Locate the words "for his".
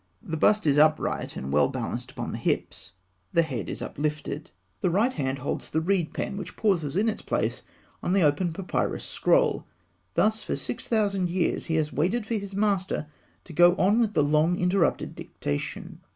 12.25-12.55